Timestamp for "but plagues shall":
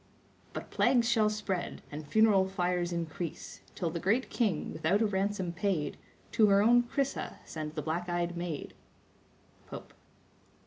0.53-1.29